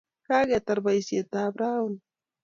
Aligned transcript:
kaketar 0.27 0.79
boisietab 0.85 1.53
rauni 1.61 1.99